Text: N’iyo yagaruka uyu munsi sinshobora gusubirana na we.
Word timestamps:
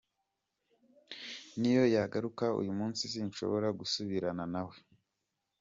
N’iyo 1.59 1.83
yagaruka 1.95 2.45
uyu 2.61 2.71
munsi 2.79 3.01
sinshobora 3.13 3.67
gusubirana 3.79 4.43
na 4.53 4.61
we. 4.67 4.77